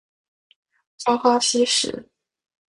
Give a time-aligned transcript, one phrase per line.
[0.97, 2.09] 朝花夕拾